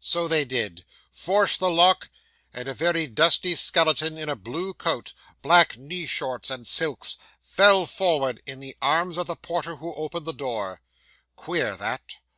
[0.00, 0.86] So they did.
[1.10, 2.08] Forced the lock;
[2.54, 7.84] and a very dusty skeleton in a blue coat, black knee shorts, and silks, fell
[7.84, 10.80] forward in the arms of the porter who opened the door.
[11.36, 12.14] Queer, that.